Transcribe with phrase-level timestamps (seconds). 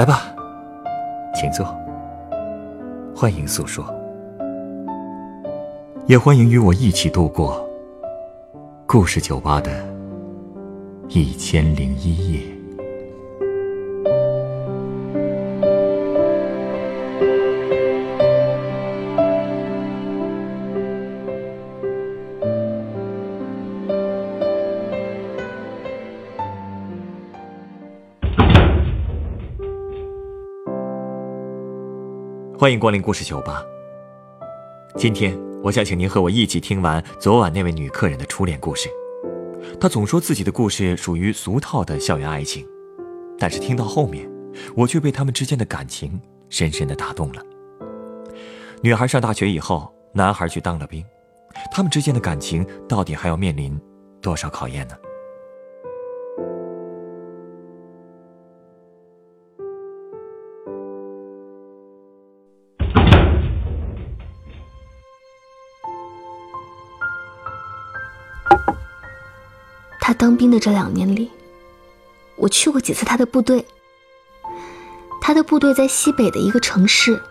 [0.00, 0.34] 来吧，
[1.34, 1.66] 请坐。
[3.14, 3.84] 欢迎诉说，
[6.06, 7.62] 也欢迎与我一起度过
[8.86, 9.86] 故事酒吧的
[11.10, 12.59] 一千零一夜。
[32.70, 33.66] 欢迎光临故事酒吧。
[34.94, 38.88] 今天，我想请您和我一起听完昨晚那位女客人的初恋故事。
[39.80, 42.64] 她总说自己的故事属于俗套的校园爱情，
[43.40, 44.30] 但是听到后面，
[44.76, 47.42] 我却被他们之间的感情深深的打动了。
[48.84, 51.04] 女孩上大学以后，男孩去当了兵，
[51.72, 53.76] 他们之间的感情到底还要面临
[54.20, 54.94] 多少考验呢？
[70.20, 71.30] 当兵的这两年里，
[72.36, 73.64] 我去过几次他的部队。
[75.18, 77.22] 他的部队在西北的一个城市，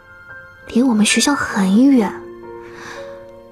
[0.69, 2.11] 离我们学校很远。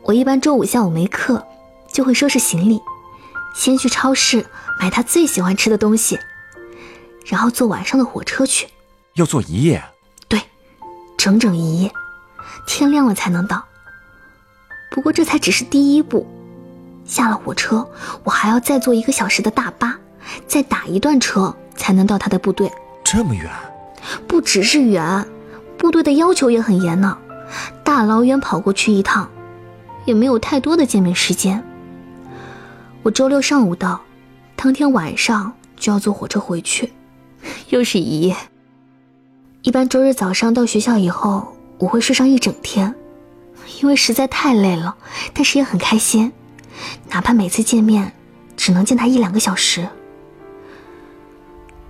[0.01, 1.45] 我一般周五下午没课，
[1.93, 2.81] 就会收拾行李，
[3.53, 4.43] 先去超市
[4.79, 6.17] 买他最喜欢吃的东西，
[7.23, 8.67] 然后坐晚上的火车去。
[9.13, 9.83] 要坐一夜？
[10.27, 10.41] 对，
[11.15, 11.93] 整整一夜，
[12.65, 13.63] 天亮了才能到。
[14.89, 16.25] 不过这才只是第一步。
[17.07, 17.89] 下了火车，
[18.23, 19.97] 我还要再坐一个小时的大巴，
[20.45, 22.71] 再打一段车才能到他的部队。
[23.03, 23.49] 这么远？
[24.27, 25.25] 不只是远，
[25.77, 27.17] 部队的要求也很严呢。
[27.83, 29.29] 大老远跑过去一趟，
[30.05, 31.63] 也没有太多的见面时间。
[33.03, 34.01] 我周六上午到，
[34.57, 36.91] 当天晚上就要坐火车回去，
[37.69, 38.35] 又是一夜。
[39.61, 42.93] 一般周日早上到学校以后，我会睡上一整天，
[43.81, 44.95] 因为实在太累了，
[45.33, 46.31] 但是也很开心。
[47.09, 48.13] 哪怕每次见面
[48.55, 49.87] 只能见他一两个小时，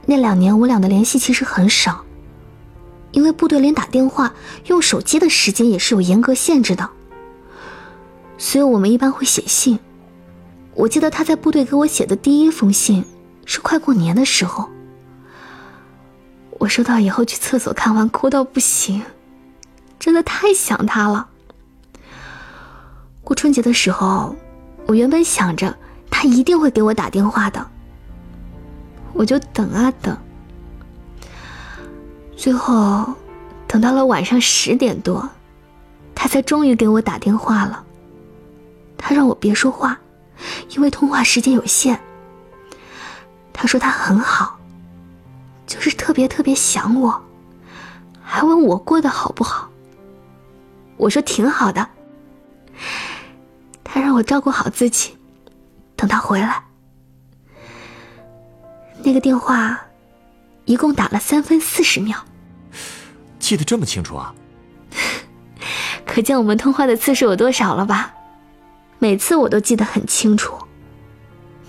[0.06, 2.04] 那两年我俩的联系其实很少，
[3.12, 4.34] 因为部队连打电话、
[4.68, 6.90] 用手机的时间也是有严格限制的，
[8.38, 9.80] 所以我们一般会写信。
[10.76, 13.04] 我记得他在部队给我写的第一封信
[13.46, 14.70] 是快过年的时候，
[16.60, 19.02] 我收到以后去厕所看完，哭到不行，
[20.00, 21.30] 真的太想他了。
[23.24, 24.36] 过春节的时候。
[24.88, 25.76] 我原本想着
[26.10, 27.66] 他一定会给我打电话的，
[29.14, 30.18] 我就等啊等，
[32.38, 33.14] 最后
[33.68, 35.30] 等到了晚上十点多，
[36.16, 37.84] 他才终于给我打电话了。
[38.98, 40.00] 他让我别说话，
[40.70, 42.00] 因为通话时间有限。
[43.52, 44.58] 他说他很好，
[45.66, 47.22] 就是特别特别想我，
[48.24, 49.70] 还问我过得好不好。
[50.96, 51.88] 我说挺好的。
[53.90, 55.18] 他让我照顾好自己，
[55.96, 56.62] 等他回来。
[59.02, 59.80] 那个电话
[60.66, 62.18] 一共打了三分四十秒，
[63.40, 64.34] 记得这么清楚啊！
[66.06, 68.14] 可见我们通话的次数有多少了吧？
[69.00, 70.54] 每次我都记得很清楚。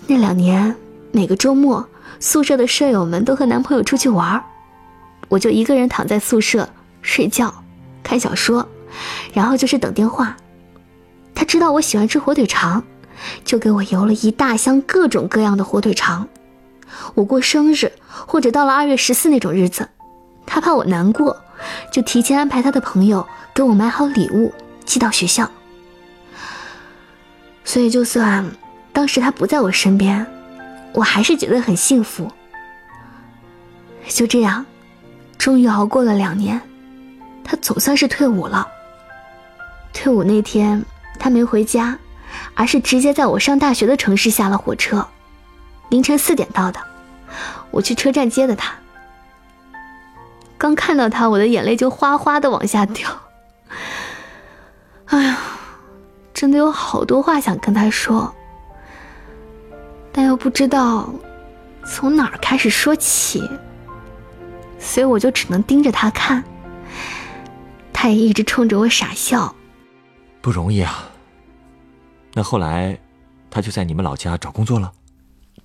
[0.05, 0.75] 那两年
[1.11, 1.87] 每个周末，
[2.19, 4.43] 宿舍的舍友们都和男朋友出去玩，
[5.29, 6.67] 我就一个人躺在宿舍
[7.01, 7.53] 睡觉、
[8.03, 8.67] 看小说，
[9.33, 10.35] 然后就是等电话。
[11.39, 12.83] 他知道我喜欢吃火腿肠，
[13.45, 16.27] 就给我邮了一大箱各种各样的火腿肠。
[17.15, 17.93] 我过生日
[18.27, 19.87] 或者到了二月十四那种日子，
[20.45, 21.41] 他怕我难过，
[21.93, 25.49] 就提前安排他的朋友给我买好礼物寄到学校。
[27.63, 28.45] 所以就算
[28.91, 30.27] 当时他不在我身边，
[30.91, 32.29] 我还是觉得很幸福。
[34.09, 34.65] 就这样，
[35.37, 36.59] 终于熬过了两年，
[37.45, 38.67] 他总算是退伍了。
[39.93, 40.83] 退伍那天。
[41.19, 41.99] 他没回家，
[42.55, 45.05] 而是直接在我上大学的城市下了火车，
[45.89, 46.79] 凌晨四点到的。
[47.69, 48.73] 我去车站接的他。
[50.57, 53.09] 刚看到他，我的眼泪就哗哗的往下掉。
[55.05, 55.37] 哎呀，
[56.33, 58.33] 真的有好多话想跟他说，
[60.11, 61.13] 但又不知道
[61.85, 63.47] 从哪儿开始说起，
[64.79, 66.43] 所以我就只能盯着他看。
[67.93, 69.53] 他也一直冲着我傻笑。
[70.41, 71.08] 不容易啊。
[72.39, 72.97] 那后来，
[73.51, 74.93] 他就在你们老家找工作了。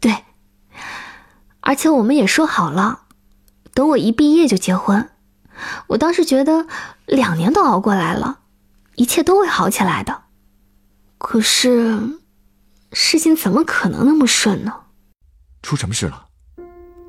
[0.01, 0.13] 对，
[1.61, 3.03] 而且我们也说好了，
[3.73, 5.09] 等我一毕业就结婚。
[5.87, 6.67] 我当时觉得
[7.07, 8.41] 两年都熬过来了，
[8.97, 10.23] 一切都会好起来的。
[11.17, 12.19] 可是，
[12.93, 14.75] 事情怎么可能那么顺呢？
[15.63, 16.27] 出什么事了？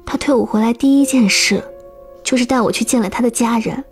[0.06, 1.68] 他退伍回来第一件事，
[2.24, 3.84] 就是带我去见了他的家人。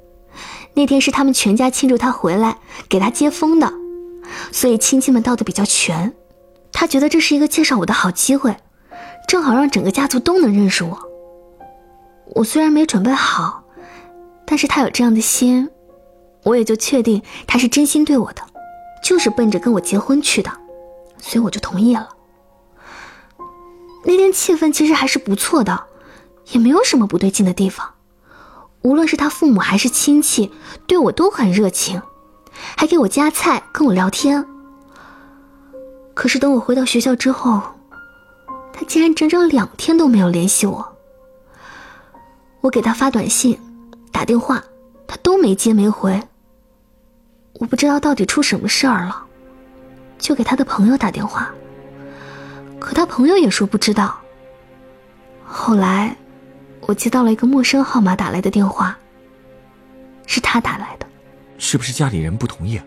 [0.76, 3.74] 那天是他们全家庆祝他回来，给他接风的，
[4.52, 6.14] 所以亲戚们到的比较全。
[6.72, 8.56] 他觉得这是一个介绍我的好机会，
[9.28, 10.98] 正好让整个家族都能认识我。
[12.36, 13.64] 我虽然没准备好，
[14.46, 15.70] 但是他有这样的心，
[16.44, 18.42] 我也就确定他是真心对我的，
[19.04, 20.52] 就是奔着跟我结婚去的，
[21.20, 22.10] 所以我就同意了。
[24.06, 25.86] 那天气氛其实还是不错的，
[26.52, 27.94] 也没有什么不对劲的地方。
[28.82, 30.52] 无论是他父母还是亲戚，
[30.88, 32.02] 对我都很热情，
[32.78, 34.46] 还给我夹菜，跟我聊天。
[36.14, 37.62] 可是等我回到学校之后，
[38.72, 40.96] 他竟然整整两天都没有联系我。
[42.62, 43.60] 我给他发短信、
[44.12, 44.64] 打电话，
[45.08, 46.22] 他都没接没回。
[47.54, 49.24] 我不知道到底出什么事儿了，
[50.18, 51.50] 就给他的朋友打电话，
[52.80, 54.18] 可他朋友也说不知道。
[55.46, 56.16] 后来。
[56.86, 58.98] 我接到了一个陌生号码打来的电话，
[60.28, 61.08] 是他打来的，
[61.58, 62.80] 是不是家里人不同意？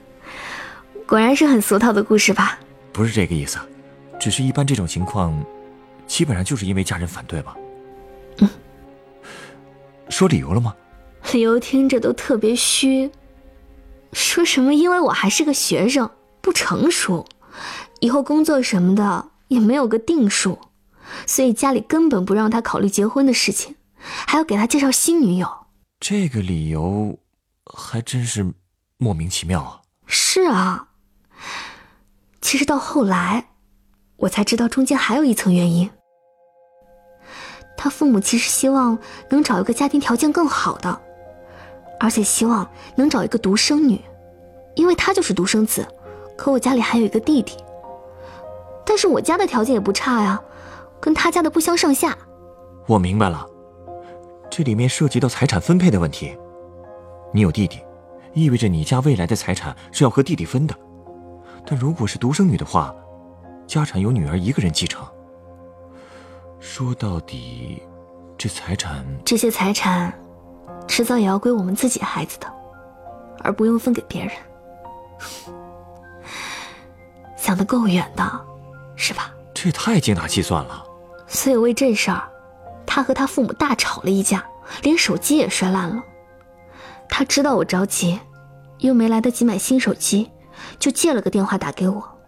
[1.06, 2.58] 果然是很俗套的故事吧？
[2.92, 3.58] 不是这个意思，
[4.18, 5.44] 只是一般这种情况，
[6.06, 7.56] 基本上就是因为家人反对吧。
[8.38, 8.48] 嗯，
[10.08, 10.74] 说理由了吗？
[11.32, 13.10] 理由听着都特别虚，
[14.12, 16.08] 说什么因为我还是个学生，
[16.40, 17.26] 不成熟，
[18.00, 20.58] 以后工作什么的也没有个定数。
[21.26, 25.48] 所以家里根本不让他考虑结婚的事情，还要给他介绍新女友。
[26.00, 27.18] 这个理由
[27.74, 28.54] 还真是
[28.98, 29.82] 莫名其妙啊！
[30.06, 30.88] 是啊，
[32.40, 33.48] 其实到后来，
[34.16, 35.90] 我才知道中间还有一层原因。
[37.76, 38.98] 他父母其实希望
[39.30, 41.00] 能找一个家庭条件更好的，
[42.00, 44.00] 而且希望能找一个独生女，
[44.74, 45.86] 因为他就是独生子。
[46.36, 47.56] 可我家里还有一个弟弟，
[48.84, 50.40] 但是我家的条件也不差呀。
[51.00, 52.16] 跟他家的不相上下，
[52.86, 53.46] 我明白了，
[54.50, 56.36] 这里面涉及到财产分配的问题。
[57.36, 57.84] 你有弟弟，
[58.32, 60.74] 意味着你家未来的财产是要和弟弟分的。
[61.66, 62.94] 但如果是独生女的话，
[63.66, 65.06] 家产由女儿一个人继承。
[66.60, 67.82] 说到底，
[68.38, 69.04] 这财产……
[69.22, 70.10] 这些财产，
[70.88, 72.50] 迟早也要归我们自己孩子的，
[73.40, 74.32] 而不用分给别人。
[77.36, 78.24] 想的够远的，
[78.96, 79.30] 是吧？
[79.52, 80.82] 这也太精打细算了。
[81.26, 82.26] 所以为这事儿，
[82.86, 84.42] 他和他父母大吵了一架，
[84.82, 86.02] 连手机也摔烂了。
[87.08, 88.20] 他知道我着急，
[88.78, 90.30] 又没来得及买新手机，
[90.78, 92.18] 就借了个电话打给我，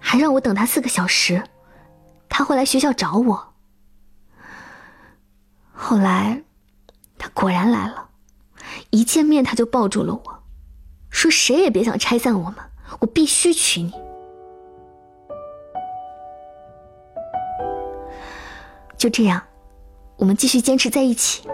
[0.00, 1.42] 还让我等他四个小时，
[2.28, 3.54] 他会来学校找我。
[5.72, 6.42] 后来，
[7.18, 8.08] 他果然来了，
[8.90, 10.42] 一见面他就抱住了我，
[11.10, 12.56] 说谁也别想拆散我们，
[13.00, 13.92] 我必须娶你。
[18.96, 19.42] 就这样，
[20.16, 21.46] 我们继续坚持在一起。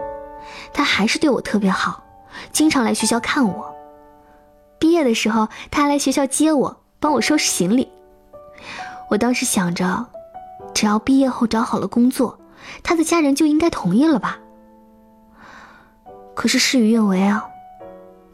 [0.73, 2.05] 他还是对我特别好，
[2.53, 3.75] 经常来学校看我。
[4.79, 7.89] 毕业的时候，他还来学校接我，帮我收拾行李。
[9.11, 10.07] 我当时想着，
[10.73, 12.39] 只要毕业后找好了工作，
[12.83, 14.39] 他的家人就应该同意了吧。
[16.35, 17.47] 可是事与愿违啊，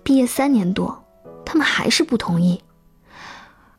[0.05, 1.03] 毕业三年多，
[1.45, 2.63] 他们还是不同意。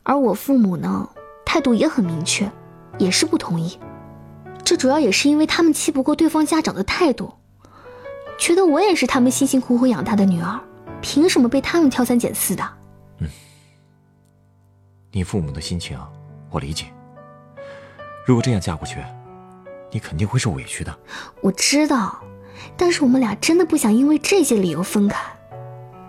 [0.03, 1.09] 而我父母呢，
[1.45, 2.51] 态度也很明确，
[2.97, 3.79] 也是不同意。
[4.65, 7.33] 这主要也是因为他们气不过对方家长的态度，
[8.38, 10.60] 觉得我也是他们辛辛苦苦养大的女儿，
[11.01, 12.63] 凭什么被他们挑三拣四的？
[13.20, 13.27] 嗯，
[15.12, 15.98] 你父母的心情
[16.50, 16.86] 我理解。
[18.25, 19.00] 如果这样嫁过去，
[19.91, 20.96] 你肯定会受委屈的。
[21.41, 22.22] 我知道，
[22.75, 25.17] 但是我们俩真的不想因为这些理由分开，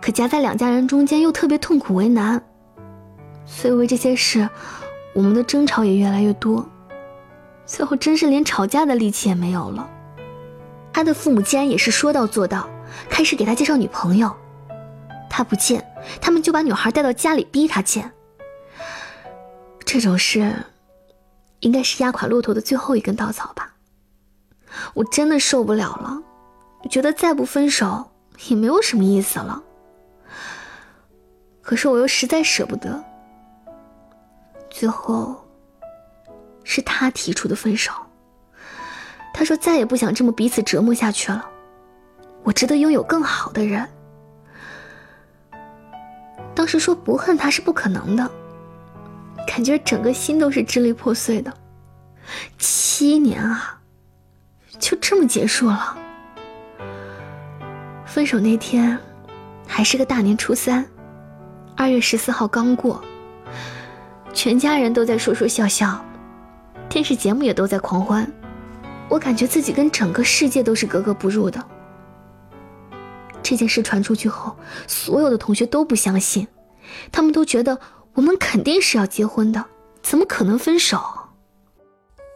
[0.01, 2.43] 可夹在两家人中间又特别痛苦为难，
[3.47, 4.49] 所以为这些事，
[5.15, 6.69] 我们的争吵也越来越多。
[7.65, 9.89] 最后真是连吵架的力气也没有了。
[10.99, 12.69] 他的父母竟然也是说到做到，
[13.09, 14.35] 开始给他介绍女朋友。
[15.31, 15.89] 他不见，
[16.21, 18.11] 他们就把女孩带到家里逼他见。
[19.87, 20.53] 这种事，
[21.61, 23.73] 应该是压垮骆驼的最后一根稻草吧。
[24.93, 26.21] 我真的受不了了，
[26.91, 28.11] 觉得再不分手
[28.49, 29.63] 也没有什么意思了。
[31.63, 33.01] 可是我又实在舍不得。
[34.69, 35.45] 最后。
[36.65, 37.93] 是他提出的分手。
[39.39, 41.49] 他说再也不想这么彼此折磨下去了，
[42.43, 43.89] 我值得拥有更好的人。
[46.57, 48.29] 当时说不恨他是不可能的，
[49.47, 51.55] 感觉整个心都是支离破碎的。
[52.59, 53.81] 七年啊，
[54.77, 55.97] 就这么结束了。
[58.05, 58.99] 分手那天，
[59.69, 60.85] 还是个大年初三，
[61.77, 63.01] 二月十四号刚过，
[64.35, 66.05] 全家人都在说说笑笑。
[66.89, 68.29] 电视节目也都在狂欢，
[69.09, 71.65] 我感觉自己跟整个世界都是格格不入的，
[73.43, 76.47] 这件事传出去后，所有的同学都不相信，
[77.11, 77.79] 他们都觉得
[78.15, 79.65] 我们肯定是要结婚的，
[80.03, 81.01] 怎么可能分手？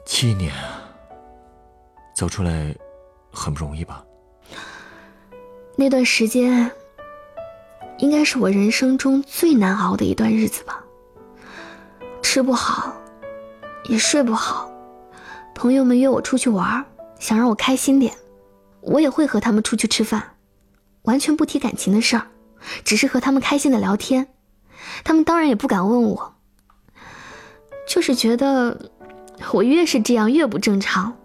[0.06, 0.52] 七年，
[2.16, 2.74] 走出来
[3.30, 4.02] 很不容易吧？
[5.76, 6.70] 那段时间，
[7.98, 10.82] 应该是我人生中最难熬的一段日子吧。
[12.22, 12.94] 吃不好，
[13.84, 14.71] 也睡不好，
[15.54, 16.84] 朋友们约我出去玩，
[17.18, 18.14] 想让我开心点，
[18.80, 20.34] 我也会和他们出去吃饭，
[21.02, 22.26] 完全不提感情的事儿，
[22.84, 24.28] 只是和他们开心的聊天。
[25.04, 26.34] 他们当然也不敢问我，
[27.86, 28.90] 就是觉得
[29.52, 31.16] 我越是这样越不正常，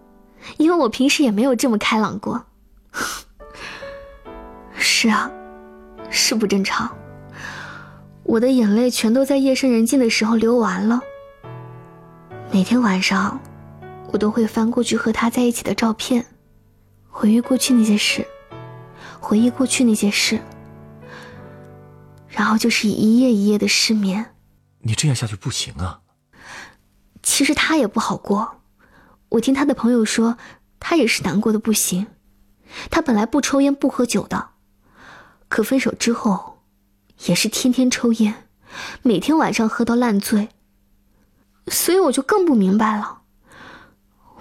[0.56, 2.44] 因为我平时也没有这么开朗过。
[4.78, 5.30] 是啊，
[6.10, 6.96] 是不正常。
[8.22, 11.00] 我的眼泪全都在夜深人静的时候流完了。
[12.52, 13.40] 每天晚上，
[14.08, 16.26] 我都会翻过去和他在一起的照片，
[17.08, 18.26] 回忆过去那些事，
[19.20, 20.40] 回忆过去那些事，
[22.28, 24.34] 然后就是一夜一夜的失眠。
[24.80, 26.00] 你这样下去不行啊。
[27.22, 28.62] 其实他也不好过，
[29.28, 30.38] 我听他的朋友说，
[30.80, 32.06] 他也是难过的不行。
[32.90, 34.50] 他本来不抽烟不喝酒的。
[35.48, 36.62] 可分手之后，
[37.26, 38.46] 也是天天抽烟，
[39.02, 40.48] 每天晚上喝到烂醉。
[41.66, 43.17] 所以我就更不明白了，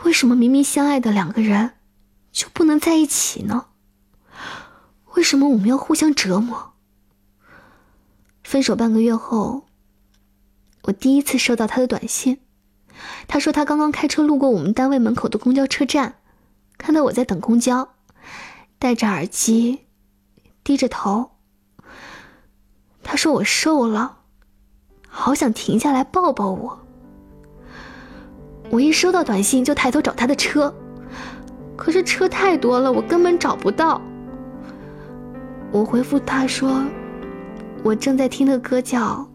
[0.04, 1.74] 为什么明明相爱的两个人，
[2.32, 3.68] 就不能在一起呢？
[5.16, 6.74] 为什么我们要互相折磨？
[8.44, 9.66] 分手半个月后，
[10.84, 12.40] 我第一次收到他的短信，
[13.28, 16.20] 他说他刚刚开车路过我们单位门口的公交车站，
[16.78, 17.96] 看到我在等公交，
[18.80, 19.86] 戴着耳机。
[20.64, 21.32] 低着头，
[23.02, 24.18] 他说我瘦了，
[25.08, 26.87] 好想停下来抱抱我。
[28.70, 30.74] 我一收到短信就抬头找他的车，
[31.76, 34.02] 可是车太多了，我根本找不到。
[35.72, 36.84] 我回复他说，
[37.84, 39.28] 我正在听的歌叫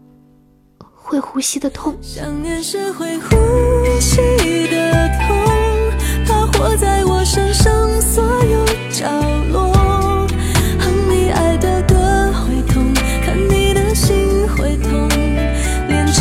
[0.93, 1.93] 《会呼吸的痛》。
[2.01, 3.35] 想念是会呼
[3.99, 4.21] 吸
[4.67, 5.35] 的痛，
[6.25, 9.09] 它活在我身上所有角
[9.51, 9.73] 落。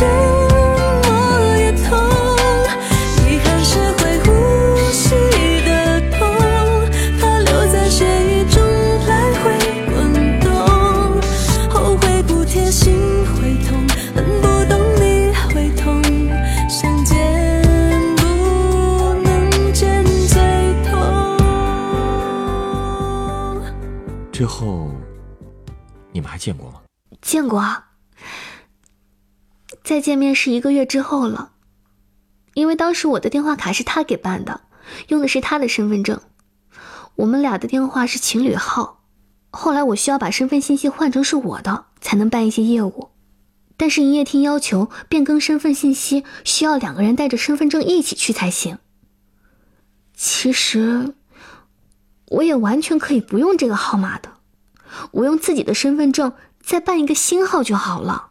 [0.02, 0.31] 之
[26.42, 26.80] 见过吗？
[27.20, 27.92] 见过啊。
[29.84, 31.52] 再见面是一个月之后了，
[32.54, 34.62] 因为当时我的电话卡是他给办的，
[35.06, 36.20] 用的是他的身份证。
[37.14, 39.04] 我们俩的电话是情侣号，
[39.50, 43.10] 后来我需要把身份信息换成是我的，才能办一些业务。
[43.76, 48.78] 但是营业厅要求变更身份信息需要两个人带着身份证一起去才行。
[50.16, 51.14] 其实。
[52.26, 54.31] 我也完全可以不用这个号码的，
[55.12, 56.32] 我用自己的身份证
[56.62, 58.30] 再办一个新号就好了。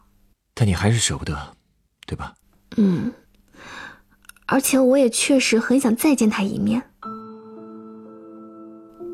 [0.54, 1.56] 但你还是舍不得，
[2.06, 2.34] 对吧？
[2.76, 3.12] 嗯，
[4.46, 6.82] 而且我也确实很想再见他一面。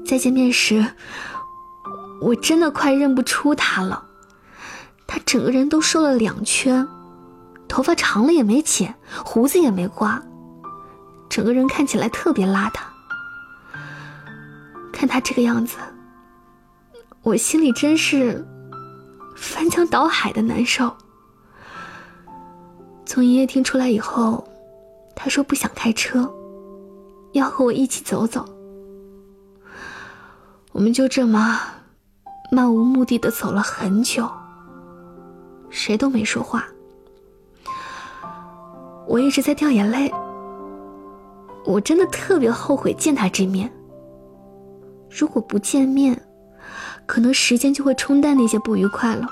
[0.04, 0.94] 再见面时，
[2.22, 4.04] 我真的快认不出他了。
[5.06, 6.86] 他整个人都瘦了两圈，
[7.66, 10.22] 头发长了也没剪，胡子也没刮，
[11.28, 12.80] 整个人看起来特别邋遢。
[14.92, 15.76] 看他这个样子，
[17.28, 18.42] 我心里真是
[19.36, 20.90] 翻江倒海的难受。
[23.04, 24.48] 从营业厅出来以后，
[25.14, 26.32] 他说不想开车，
[27.32, 28.46] 要和我一起走走。
[30.72, 31.60] 我们就这么
[32.50, 34.26] 漫无目的的走了很久，
[35.68, 36.66] 谁都没说话。
[39.06, 40.10] 我一直在掉眼泪，
[41.66, 43.70] 我真的特别后悔见他这面。
[45.10, 46.18] 如果不见面，
[47.08, 49.26] 可能时间就会冲淡那些不愉快了，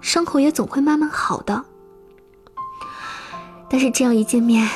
[0.00, 1.62] 伤口也总会慢慢好的。
[3.68, 4.66] 但是这样一见面，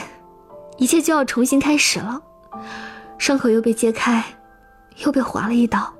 [0.77, 2.21] 一切就要重新开始了，
[3.19, 4.23] 伤口又被揭开，
[4.99, 5.95] 又被划了一刀，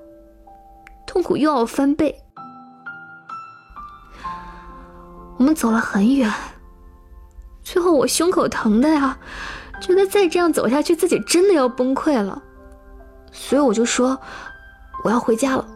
[1.07, 2.15] 痛苦又要翻倍。
[5.39, 6.31] 我们走了很远，
[7.63, 9.19] 最后我胸口疼的呀，
[9.81, 12.43] 觉得再这样走下去，自己真的要崩溃了。
[13.33, 14.21] 所以我就说
[15.03, 15.67] 我要回家了，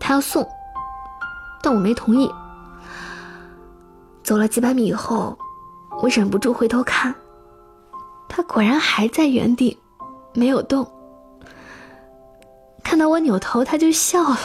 [0.00, 0.48] 他要送，
[1.62, 2.28] 但我没同意。
[4.24, 5.38] 走了几百米以后，
[6.02, 7.14] 我忍不住回头看，
[8.28, 9.78] 他果然还在原地，
[10.32, 10.90] 没有动。
[12.82, 14.38] 看到我扭头，他就笑了。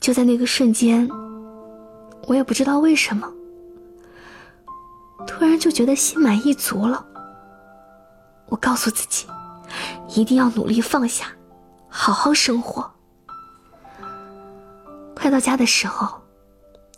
[0.00, 1.08] 就在那个瞬间，
[2.26, 3.30] 我也不知道为什么，
[5.26, 7.04] 突然就觉得心满意足了。
[8.46, 9.26] 我告诉自己，
[10.16, 11.26] 一定要努力放下，
[11.88, 12.90] 好好生活。
[15.18, 16.22] 快到家的时候，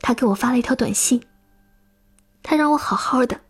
[0.03, 1.23] 他给我发了一条短信，
[2.43, 3.41] 他让我好好的，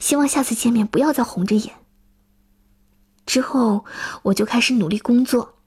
[0.00, 1.74] 希望下次见面不要再红着眼。
[3.26, 3.84] 之后，
[4.22, 5.58] 我就开始努力工作，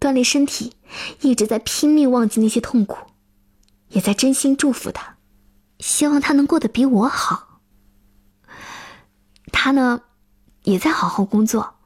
[0.00, 0.74] 锻炼身体，
[1.20, 3.06] 一直在拼命忘记那些痛苦，
[3.90, 5.16] 也在真心祝福他，
[5.78, 7.60] 希望他能过得比我好。
[9.52, 10.02] 他呢，
[10.64, 11.76] 也在好好工作，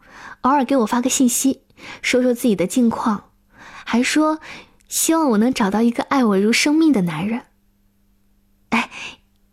[0.40, 1.62] 偶尔给我发个信息，
[2.00, 3.30] 说说自己的近况，
[3.84, 4.40] 还说
[4.90, 7.46] 希望我能找到一个爱我如生命的男人。
[8.70, 8.90] 哎，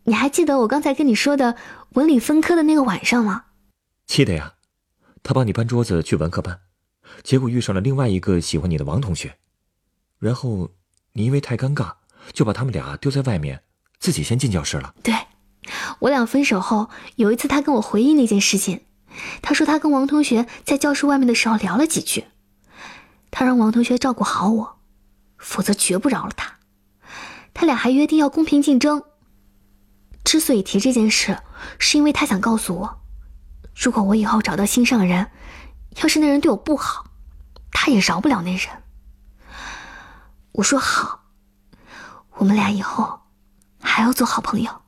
[0.03, 1.55] 你还记得我刚才跟你说的
[1.91, 3.45] 文理分科的那个晚上吗？
[4.05, 4.55] 记得呀。
[5.23, 6.61] 他帮你搬桌子去文科班，
[7.21, 9.35] 结果遇上了另外一个喜欢你的王同学，
[10.19, 10.69] 然后
[11.11, 11.95] 你因为太尴尬，
[12.31, 13.61] 就把他们俩丢在外面，
[13.99, 14.95] 自己先进教室了。
[15.03, 15.13] 对，
[15.99, 18.85] 我俩分手后，有一次他跟我回忆那件事情，
[19.41, 22.23] 他说他跟王同学在教室外面的时候聊了几句，
[23.29, 24.76] 他让王同学照顾好我，
[25.37, 26.59] 否则绝不饶了他。
[27.53, 29.03] 他俩还约定要公平竞争。
[30.23, 31.41] 之所以提这件事，
[31.79, 33.01] 是因为他想告诉我。
[33.75, 35.31] 如果我以后找到心上人，
[36.01, 37.05] 要是那人对我不好，
[37.71, 38.83] 他也饶不了那人。
[40.51, 41.23] 我说好，
[42.31, 43.21] 我们俩以后
[43.79, 44.81] 还要做好朋友。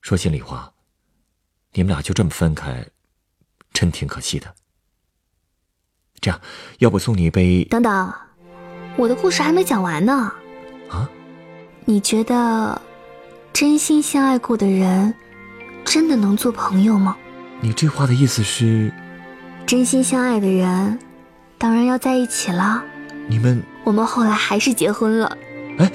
[0.00, 0.72] 说心里话，
[1.72, 2.88] 你们俩就这么分开，
[3.72, 4.54] 真挺可惜的。
[6.20, 6.40] 这样，
[6.78, 7.64] 要不送你一杯？
[7.70, 8.12] 等等，
[8.96, 10.32] 我的故事还没讲完呢。
[10.90, 11.08] 啊？
[11.84, 12.80] 你觉得，
[13.52, 15.14] 真心相爱过的人？
[15.84, 17.16] 真的能做朋友吗？
[17.60, 18.92] 你这话的意思是，
[19.66, 20.98] 真心相爱的人，
[21.56, 22.84] 当然要在一起了。
[23.26, 25.36] 你们，我们后来还是结婚了。
[25.78, 25.90] 哎，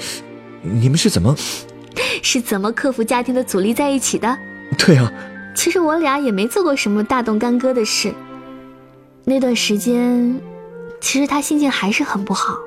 [0.62, 1.36] 你们是怎么？
[2.24, 4.38] 是怎么克服家庭的阻力在一起的？
[4.78, 5.12] 对啊，
[5.56, 8.14] 其实我俩也没做过什么大动干戈的事。
[9.26, 10.42] 那段时间，
[11.00, 12.58] 其实他心情还是很不好。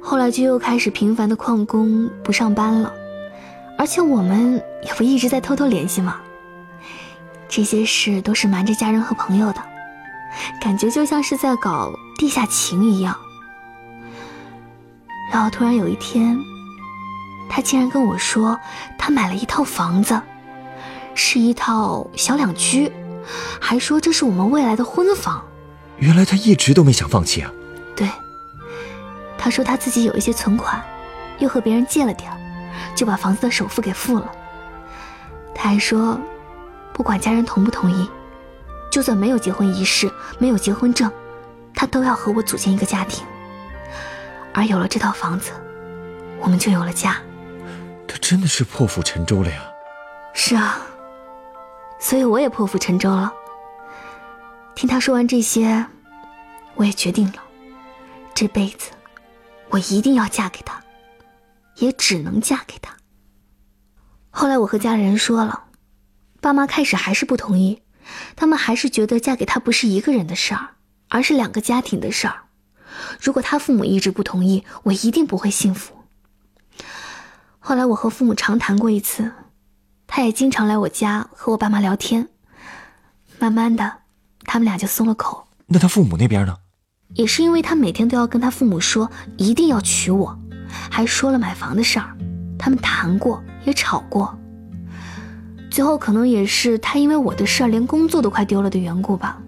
[0.00, 2.92] 后来就又开始频繁的旷工，不上班了。
[3.76, 6.20] 而且我们也不一直在偷偷联系嘛？
[7.48, 9.62] 这些事都是瞒着家人和朋友的，
[10.60, 13.16] 感觉就像是在搞地下情一样。
[15.32, 16.38] 然后突然有一天，
[17.48, 18.56] 他竟然跟我说，
[18.96, 20.20] 他买了一套房子，
[21.14, 22.90] 是一套小两居，
[23.60, 25.44] 还说这是我们未来的婚房。
[25.98, 27.50] 原来他一直都没想放弃啊。
[27.94, 28.10] 对，
[29.38, 30.82] 他说他自己有一些存款，
[31.38, 32.36] 又和别人借了点儿。
[32.94, 34.30] 就把房子的首付给付了。
[35.54, 36.18] 他还说，
[36.94, 38.08] 不管家人同不同意，
[38.90, 41.10] 就算没有结婚仪式，没有结婚证，
[41.74, 43.26] 他都要和我组建一个家庭。
[44.54, 45.50] 而有了这套房子，
[46.40, 47.18] 我们就有了家。
[48.08, 49.62] 他真的是破釜沉舟了呀！
[50.32, 50.80] 是啊，
[51.98, 53.32] 所以我也破釜沉舟了。
[54.74, 55.86] 听他说完这些，
[56.74, 57.42] 我也决定了，
[58.34, 58.90] 这辈子
[59.70, 60.82] 我一定要嫁给他。
[61.78, 62.96] 也只能嫁给他。
[64.30, 65.64] 后来我和家里人说了，
[66.40, 67.82] 爸妈开始还是不同意，
[68.34, 70.70] 他们还是觉得嫁给他不是一个人的事儿，
[71.10, 72.44] 而是两个家庭的事儿。
[73.20, 75.94] 如果他父母一直不同意，我一定不会幸福。
[77.58, 79.30] 后来我和父母长谈过一次，
[80.06, 82.28] 他也经常来我家和我爸妈聊天，
[83.38, 83.92] 慢慢的，
[84.44, 85.46] 他们俩就松了口。
[85.66, 86.56] 那他父母那边呢？
[87.14, 90.38] 也是因为他每天都要跟他父母说一定要娶我。
[90.90, 92.16] 还说了买房的事儿，
[92.58, 94.36] 他们谈过也吵过。
[95.70, 99.40] 最后可能也是他因为我的事儿连工作都快丢了的缘故吧，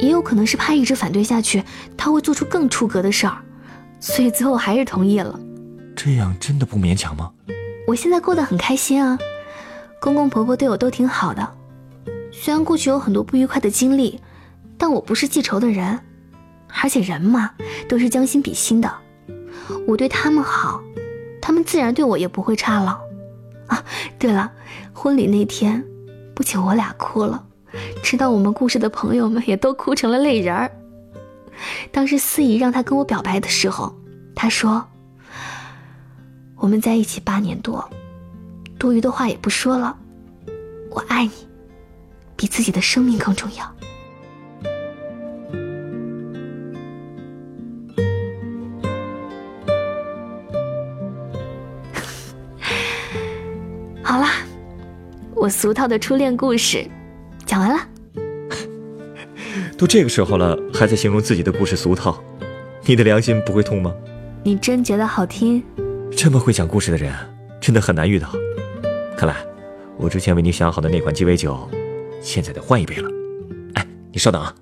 [0.00, 1.62] 也有可能是怕一直反对下去
[1.96, 3.36] 他会做出更出格的事儿，
[3.98, 5.38] 所以最后还是同意了。
[5.96, 7.30] 这样真的不勉强吗？
[7.86, 9.18] 我现在过得很开心啊，
[10.00, 11.56] 公公婆婆对我都挺好的。
[12.32, 14.18] 虽然过去有很多不愉快的经历，
[14.78, 16.00] 但我不是记仇的人，
[16.82, 17.50] 而且人嘛
[17.88, 18.90] 都是将心比心的。
[19.86, 20.82] 我对他们好，
[21.40, 22.98] 他们自然对我也不会差了。
[23.66, 23.84] 啊，
[24.18, 24.50] 对了，
[24.92, 25.84] 婚礼那天，
[26.34, 27.44] 不仅我俩哭了，
[28.02, 30.70] 知道我们故事的朋友们也都哭成了泪人儿。
[31.92, 33.94] 当时司仪让他跟我表白的时候，
[34.34, 34.82] 他说
[36.56, 37.88] ：“我们在一起八年多，
[38.80, 39.94] 多余的话也不说了，
[40.88, 41.32] 我爱你，
[42.34, 43.62] 比自己的生命更重要。
[54.02, 54.30] ”好啦，
[55.34, 56.88] 我俗套的初恋故事
[57.44, 57.78] 讲完了。
[59.76, 62.18] 都这个时候了，还在形容自己的故事俗套，
[62.86, 63.94] 你的良心不会痛吗？
[64.42, 65.62] 你真觉得好听？
[66.16, 67.14] 这么会讲故事的人，
[67.60, 68.30] 真的很难遇到。
[69.20, 69.36] 看来，
[69.98, 71.68] 我之前为你想好的那款鸡尾酒，
[72.22, 73.10] 现在得换一杯了。
[73.74, 74.54] 哎，你稍等啊。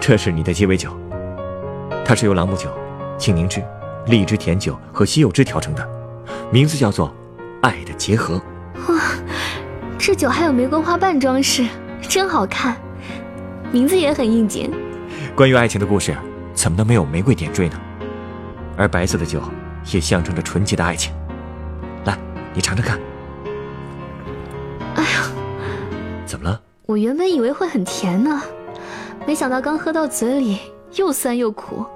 [0.00, 0.90] 这是你的鸡尾酒，
[2.04, 2.70] 它是由朗姆酒、
[3.18, 3.62] 青柠汁、
[4.06, 5.88] 荔枝甜酒和西柚汁调成的，
[6.50, 7.14] 名字叫做
[7.62, 8.40] “爱的结合”。
[8.88, 8.98] 哇，
[9.98, 11.66] 这酒还有玫瑰花瓣装饰，
[12.00, 12.76] 真好看，
[13.70, 14.72] 名字也很应景。
[15.36, 16.16] 关于爱情的故事，
[16.54, 17.78] 怎么能没有玫瑰点缀呢？
[18.78, 19.40] 而白色的酒
[19.92, 21.12] 也象征着纯洁的爱情。
[22.06, 22.18] 来，
[22.54, 22.98] 你尝尝看。
[24.96, 25.30] 哎呀，
[26.24, 26.58] 怎么了？
[26.86, 28.42] 我原本以为会很甜呢。
[29.30, 30.58] 没想到刚喝到嘴里
[30.96, 31.86] 又酸又苦，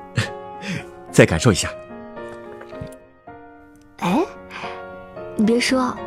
[1.10, 1.68] 再感受一下。
[3.98, 4.24] 哎，
[5.34, 5.98] 你别说，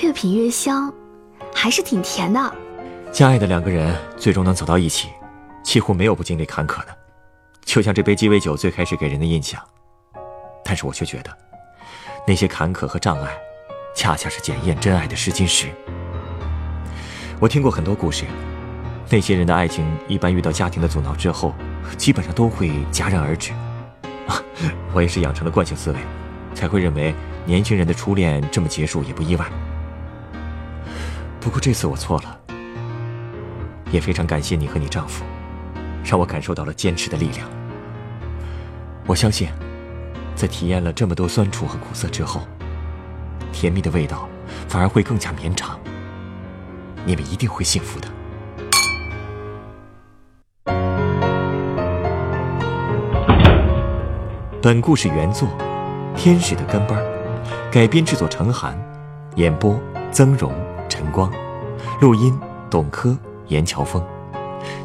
[0.00, 0.90] 越品越香，
[1.54, 2.54] 还是挺甜的。
[3.12, 5.10] 相爱的两个人最终能走到一起，
[5.62, 6.96] 几乎没有不经历坎坷的。
[7.62, 9.62] 就像这杯鸡尾酒最开始给人的印象，
[10.64, 11.30] 但是我却觉得，
[12.26, 13.30] 那些坎坷和障碍，
[13.94, 15.68] 恰恰是检验真爱的试金石。
[17.38, 18.24] 我听过很多故事。
[19.12, 21.54] 那些人的爱情一般遇到家庭的阻挠之后，
[21.98, 23.52] 基本上都会戛然而止。
[24.26, 24.40] 啊，
[24.94, 25.98] 我也是养成了惯性思维，
[26.54, 29.46] 才会认为年轻人的初恋这么结束也不意外。
[31.42, 32.40] 不过这次我错了，
[33.90, 35.26] 也非常感谢你和你丈夫，
[36.02, 37.46] 让我感受到了坚持的力量。
[39.06, 39.50] 我相信，
[40.34, 42.48] 在体验了这么多酸楚和苦涩之后，
[43.52, 44.26] 甜蜜的味道
[44.70, 45.78] 反而会更加绵长。
[47.04, 48.08] 你们一定会幸福的。
[54.62, 55.48] 本故事原作
[56.16, 56.96] 《天使的跟班》，
[57.72, 58.80] 改编制作成韩，
[59.34, 59.76] 演播
[60.12, 60.52] 曾荣、
[60.88, 61.28] 陈光，
[62.00, 62.38] 录音
[62.70, 64.00] 董珂、严乔峰。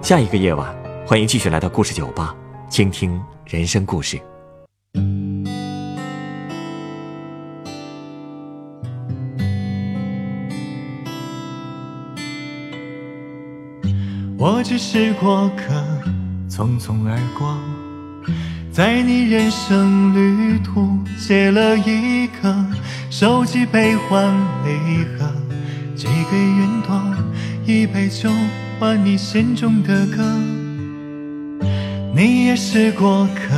[0.01, 2.35] 下一个夜晚，欢迎继续来到故事酒吧，
[2.69, 4.19] 倾听人生故事。
[14.58, 15.72] 我只是过客，
[16.50, 17.56] 匆匆而过。
[18.72, 22.65] 在你人生旅途写了一个
[23.12, 24.34] 手机悲欢
[24.65, 25.32] 离合，
[25.96, 27.00] 寄给云朵
[27.67, 28.32] 一杯酒，
[28.80, 30.24] 换你心中的歌。
[32.15, 33.54] 你也是过客，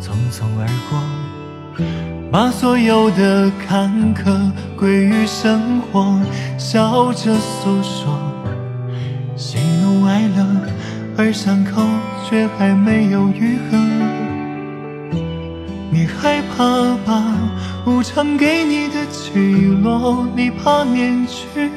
[0.00, 1.84] 匆匆而过，
[2.30, 6.20] 把所有的坎坷归于生活，
[6.56, 8.16] 笑着诉说
[10.10, 10.44] 怒哀乐，
[11.16, 11.82] 而伤口
[12.28, 13.78] 却还没有愈合。
[15.92, 17.22] 你害怕吧，
[17.86, 19.38] 无常给你的起
[19.82, 21.70] 落，你怕面具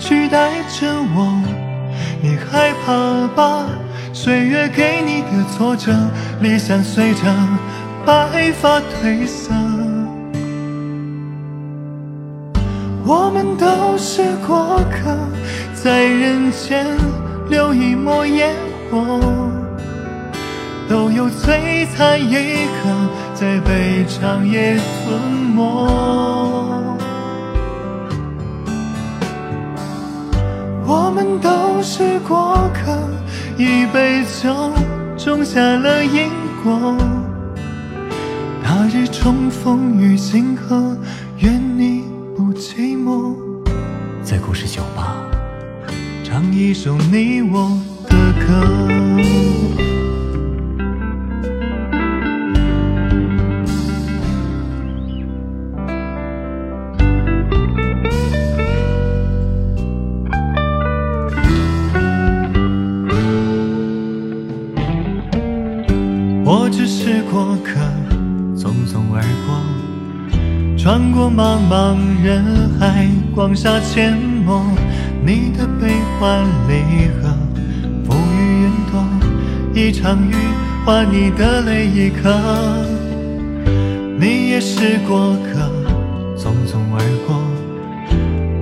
[0.00, 1.40] 取代着我。
[2.20, 3.64] 你害怕吧，
[4.12, 5.92] 岁月给你的挫折，
[6.40, 7.20] 理想随着
[8.04, 9.52] 白发褪色。
[13.06, 15.14] 我们都是过客，
[15.74, 16.86] 在人间
[17.48, 18.54] 留一抹烟
[18.90, 19.20] 火。
[20.88, 22.34] 都有璀璨一
[22.66, 22.90] 刻，
[23.34, 25.20] 在被长夜吞
[25.54, 25.62] 没。
[30.86, 33.08] 我们都是过客，
[33.56, 34.54] 一杯酒
[35.16, 36.28] 种下了因
[36.62, 36.94] 果。
[38.62, 40.96] 那日重逢于星河，
[41.38, 42.04] 愿你
[42.36, 43.34] 不寂寞。
[44.22, 45.16] 在故事酒吧，
[46.34, 48.46] 唱一首你我的歌。
[66.44, 67.78] 我只是过客，
[68.56, 69.54] 匆匆而过，
[70.76, 72.42] 穿过茫茫人
[72.80, 74.66] 海，广厦阡陌。
[75.26, 77.28] 你的悲欢离合，
[78.04, 79.04] 浮于云朵，
[79.74, 80.34] 一场雨
[80.84, 82.32] 换你的泪一颗。
[84.18, 85.70] 你也是过客，
[86.36, 87.36] 匆匆而过，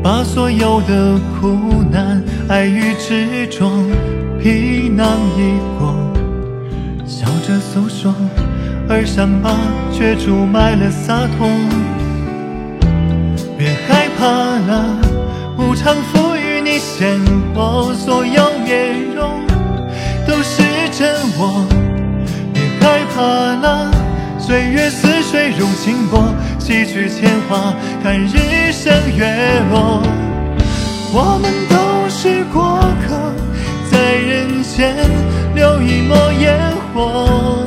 [0.03, 3.71] 把所有的苦难、爱与执着
[4.43, 5.95] 皮囊一过，
[7.07, 8.15] 笑着诉说。
[8.89, 9.57] 而伤疤
[9.93, 11.49] 却注满了洒脱。
[13.57, 14.99] 别害怕了，
[15.57, 16.32] 无常赋予
[16.65, 17.19] 你鲜
[17.55, 19.45] 活，所有面容
[20.27, 21.67] 都是真我。
[22.55, 23.91] 别害怕了，
[24.39, 26.23] 岁月似水如清波，
[26.59, 29.27] 洗去铅华，看日升月
[29.71, 30.03] 落。
[31.15, 33.33] 我们都是过客，
[33.91, 34.97] 在人间
[35.55, 36.59] 留一抹烟
[36.95, 37.67] 火，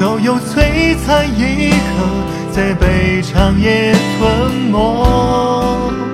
[0.00, 1.76] 都有璀璨一刻，
[2.52, 6.13] 在被长夜吞没。